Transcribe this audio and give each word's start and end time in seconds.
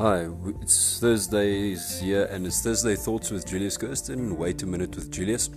Hi, 0.00 0.30
it's 0.62 0.98
Thursday's 0.98 2.00
here, 2.00 2.24
and 2.30 2.46
it's 2.46 2.62
Thursday 2.62 2.96
Thoughts 2.96 3.30
with 3.30 3.46
Julius 3.46 3.76
Kirsten. 3.76 4.38
Wait 4.38 4.62
a 4.62 4.66
minute 4.66 4.96
with 4.96 5.12
Julius. 5.12 5.50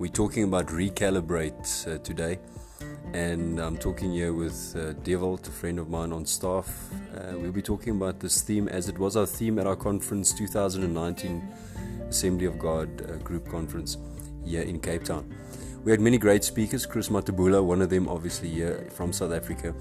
We're 0.00 0.10
talking 0.10 0.42
about 0.42 0.66
recalibrate 0.66 1.86
uh, 1.86 1.98
today, 1.98 2.40
and 3.12 3.60
I'm 3.60 3.76
talking 3.76 4.10
here 4.10 4.32
with 4.32 4.74
uh, 4.74 4.94
Devolt, 5.04 5.46
a 5.46 5.52
friend 5.52 5.78
of 5.78 5.88
mine 5.88 6.12
on 6.12 6.26
staff. 6.26 6.90
Uh, 7.16 7.34
we'll 7.36 7.52
be 7.52 7.62
talking 7.62 7.94
about 7.94 8.18
this 8.18 8.42
theme 8.42 8.66
as 8.66 8.88
it 8.88 8.98
was 8.98 9.16
our 9.16 9.26
theme 9.26 9.60
at 9.60 9.68
our 9.68 9.76
conference 9.76 10.32
2019 10.32 11.48
Assembly 12.08 12.46
of 12.46 12.58
God 12.58 12.88
uh, 13.08 13.18
group 13.18 13.48
conference 13.48 13.96
here 14.44 14.62
in 14.62 14.80
Cape 14.80 15.04
Town. 15.04 15.32
We 15.84 15.92
had 15.92 16.00
many 16.00 16.18
great 16.18 16.42
speakers, 16.42 16.84
Chris 16.84 17.10
Matabula, 17.10 17.62
one 17.62 17.80
of 17.80 17.90
them 17.90 18.08
obviously 18.08 18.48
here 18.48 18.88
from 18.90 19.12
South 19.12 19.30
Africa, 19.30 19.72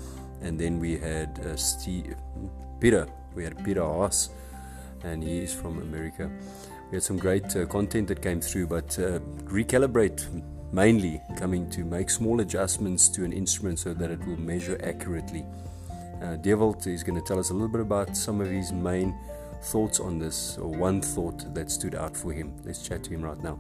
and 0.44 0.60
then 0.60 0.80
we 0.80 1.00
had 1.00 1.40
uh, 1.40 1.56
Steve, 1.56 2.16
Peter 2.80 3.08
we 3.38 3.44
had 3.44 3.64
Peter 3.64 3.84
Haas, 3.84 4.32
and 5.04 5.24
he 5.24 5.38
is 5.40 5.54
from 5.54 5.80
America. 5.82 6.30
We 6.90 6.96
had 6.96 7.04
some 7.04 7.18
great 7.18 7.56
uh, 7.56 7.66
content 7.68 8.08
that 8.10 8.22
came 8.22 8.42
through, 8.42 8.68
but 8.68 8.98
uh, 9.00 9.20
recalibrate 9.46 10.28
mainly 10.74 11.22
coming 11.38 11.70
to 11.70 11.86
make 11.86 12.10
small 12.10 12.42
adjustments 12.42 13.08
to 13.10 13.24
an 13.24 13.32
instrument 13.32 13.80
so 13.80 13.94
that 13.94 14.12
it 14.12 14.20
will 14.26 14.40
measure 14.40 14.78
accurately. 14.84 15.46
Uh, 16.22 16.36
Devolt 16.38 16.88
is 16.88 17.04
going 17.04 17.16
to 17.16 17.26
tell 17.26 17.40
us 17.40 17.52
a 17.52 17.54
little 17.54 17.70
bit 17.70 17.82
about 17.82 18.18
some 18.18 18.42
of 18.42 18.50
his 18.50 18.74
main 18.74 19.16
thoughts 19.66 20.00
on 20.00 20.18
this, 20.18 20.58
or 20.58 20.70
one 20.70 21.02
thought 21.02 21.54
that 21.54 21.70
stood 21.72 21.94
out 21.94 22.18
for 22.18 22.34
him. 22.34 22.54
Let's 22.66 22.82
chat 22.82 23.04
to 23.04 23.12
him 23.12 23.22
right 23.22 23.42
now. 23.44 23.60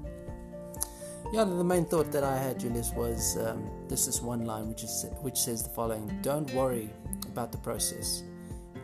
Yeah, 1.31 1.43
the 1.43 1.63
main 1.63 1.85
thought 1.85 2.11
that 2.13 2.23
I 2.23 2.37
had, 2.37 2.59
Julius, 2.59 2.91
was 2.95 3.37
um, 3.37 3.69
this 3.89 4.07
is 4.07 4.21
one 4.21 4.45
line 4.45 4.69
which 4.69 4.83
is 4.83 5.05
which 5.21 5.37
says 5.37 5.61
the 5.61 5.69
following: 5.69 6.19
Don't 6.21 6.51
worry 6.53 6.89
about 7.27 7.51
the 7.51 7.57
process. 7.57 8.23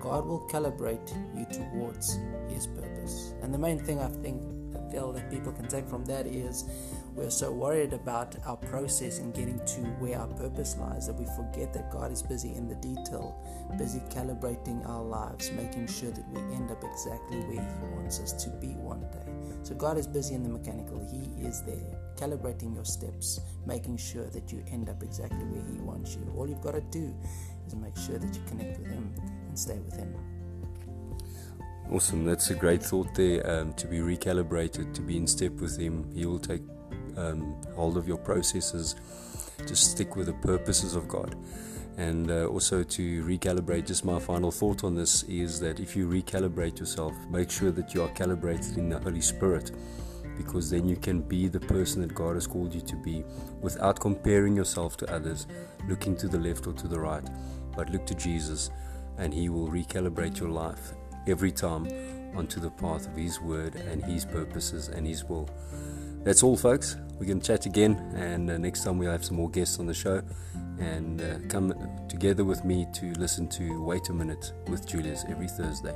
God 0.04 0.26
will 0.26 0.46
calibrate 0.52 1.16
you 1.34 1.46
towards 1.46 2.20
His 2.50 2.68
purpose. 2.68 3.34
And 3.42 3.54
the 3.54 3.58
main 3.58 3.80
thing 3.80 4.02
I 4.02 4.10
think 4.10 4.42
I 4.76 4.92
feel 4.92 5.14
that 5.14 5.32
people 5.32 5.54
can 5.54 5.66
take 5.66 5.88
from 5.88 6.04
that 6.06 6.28
is 6.28 6.66
we're 7.16 7.30
so 7.30 7.54
worried 7.54 7.94
about 7.94 8.36
our 8.46 8.58
process 8.58 9.20
in 9.20 9.32
getting 9.32 9.60
to 9.66 9.82
where 10.02 10.20
our 10.20 10.28
purpose 10.28 10.76
lies 10.78 11.08
that 11.08 11.14
we 11.14 11.26
forget 11.38 11.72
that 11.74 11.90
God 11.90 12.12
is 12.12 12.22
busy 12.22 12.54
in 12.54 12.68
the 12.68 12.76
detail, 12.76 13.48
busy 13.78 14.02
calibrating 14.10 14.86
our 14.86 15.04
lives, 15.04 15.52
making 15.52 15.88
sure 15.88 16.12
that 16.12 16.28
we 16.32 16.42
end 16.54 16.70
up 16.70 16.84
exactly 16.84 17.40
where 17.40 17.64
He 17.64 17.96
wants 17.96 18.20
us 18.20 18.34
to 18.44 18.50
be 18.50 18.76
one 18.76 19.08
day. 19.10 19.32
So 19.64 19.74
God 19.74 19.98
is 19.98 20.06
busy 20.06 20.36
in 20.36 20.44
the 20.44 20.50
mechanical, 20.50 21.00
He 21.00 21.48
is 21.48 21.62
there, 21.62 21.98
calibrating 22.18 22.76
your 22.76 22.84
steps, 22.84 23.40
making 23.66 23.96
sure 23.96 24.30
that 24.32 24.52
you 24.52 24.66
end 24.70 24.90
up 24.90 25.02
exactly 25.02 25.46
where 25.46 25.64
He 25.74 25.80
wants 25.80 26.14
you. 26.16 26.30
All 26.36 26.46
you've 26.46 26.62
got 26.62 26.74
to 26.74 26.82
do 26.92 27.16
is 27.66 27.74
make 27.74 27.96
sure 27.96 28.18
that 28.18 28.36
you 28.36 28.42
connect 28.50 28.80
with 28.80 28.92
Him 28.92 29.14
and 29.54 29.60
stay 29.60 29.78
with 29.78 29.96
Him. 29.96 30.16
Awesome. 31.92 32.26
That's 32.26 32.50
a 32.50 32.56
great 32.56 32.82
thought 32.82 33.14
there. 33.14 33.48
Um, 33.48 33.74
to 33.74 33.86
be 33.86 34.00
recalibrated, 34.00 34.96
to 34.96 35.02
be 35.02 35.16
in 35.16 35.28
step 35.28 35.52
with 35.54 35.78
Him. 35.78 36.12
He 36.12 36.26
will 36.26 36.40
take 36.40 36.64
um, 37.18 37.56
hold 37.76 37.98
of 37.98 38.08
your 38.08 38.18
processes. 38.18 38.96
Just 39.68 39.92
stick 39.92 40.16
with 40.16 40.26
the 40.26 40.34
purposes 40.34 40.96
of 40.96 41.08
God. 41.08 41.36
And 41.98 42.32
uh, 42.32 42.48
also 42.48 42.82
to 42.82 43.24
recalibrate, 43.24 43.86
just 43.86 44.04
my 44.04 44.18
final 44.18 44.52
thought 44.52 44.84
on 44.84 44.96
this 44.96 45.22
is 45.24 45.60
that 45.60 45.80
if 45.80 45.96
you 45.96 46.08
recalibrate 46.08 46.80
yourself, 46.80 47.14
make 47.30 47.52
sure 47.52 47.70
that 47.70 47.94
you 47.94 48.02
are 48.02 48.10
calibrated 48.10 48.80
in 48.80 48.90
the 48.90 48.98
Holy 48.98 49.22
Spirit 49.22 49.72
because 50.36 50.72
then 50.72 50.88
you 50.88 50.96
can 50.96 51.22
be 51.22 51.48
the 51.48 51.60
person 51.60 52.02
that 52.02 52.16
God 52.16 52.34
has 52.34 52.48
called 52.48 52.74
you 52.74 52.82
to 52.82 52.96
be 52.96 53.24
without 53.62 54.00
comparing 54.00 54.56
yourself 54.56 54.98
to 54.98 55.14
others, 55.14 55.46
looking 55.88 56.16
to 56.16 56.28
the 56.28 56.40
left 56.40 56.66
or 56.66 56.74
to 56.74 56.88
the 56.88 57.00
right, 57.00 57.24
but 57.76 57.92
look 57.92 58.08
to 58.08 58.16
Jesus 58.16 58.72
and 59.18 59.34
He 59.34 59.50
will 59.50 59.68
recalibrate 59.68 60.40
your 60.40 60.50
life 60.50 60.94
every 61.28 61.52
time 61.52 61.88
onto 62.36 62.60
the 62.60 62.70
path 62.72 63.08
of 63.08 63.16
His 63.16 63.40
Word 63.40 63.76
and 63.76 64.04
His 64.04 64.26
purposes 64.26 64.90
and 64.90 65.06
His 65.06 65.24
will. 65.24 65.50
That's 66.24 66.44
all, 66.44 66.56
folks. 66.56 66.98
We 67.20 67.26
can 67.26 67.42
chat 67.42 67.66
again, 67.66 67.94
and 68.16 68.50
uh, 68.50 68.58
next 68.58 68.84
time 68.84 68.98
we'll 68.98 69.12
have 69.12 69.26
some 69.26 69.38
more 69.38 69.50
guests 69.50 69.80
on 69.80 69.86
the 69.86 69.94
show. 69.94 70.22
And 70.80 71.22
uh, 71.22 71.40
come 71.48 71.74
together 72.10 72.44
with 72.44 72.66
me 72.66 72.88
to 72.94 73.14
listen 73.14 73.48
to 73.50 73.82
Wait 73.84 74.10
a 74.10 74.14
Minute 74.14 74.54
with 74.68 74.88
Julius 74.88 75.26
every 75.30 75.48
Thursday. 75.48 75.96